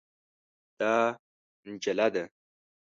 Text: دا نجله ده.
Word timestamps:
دا 0.79 0.91
نجله 1.71 2.07
ده. 2.13 2.23